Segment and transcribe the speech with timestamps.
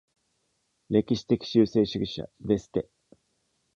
[0.89, 2.89] 歴史的修正主義者 De Ste。